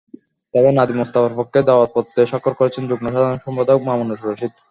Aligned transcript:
তবে 0.53 0.69
নাদিম 0.71 0.97
মোস্তফার 0.99 1.37
পক্ষে 1.39 1.59
দাওয়াতপত্রে 1.67 2.21
স্বাক্ষর 2.31 2.53
করেছেন 2.59 2.83
যুগ্ম 2.89 3.05
সাধারণ 3.07 3.39
সম্পাদক 3.45 3.79
মামুনুর 3.87 4.19
রশীদ। 4.23 4.51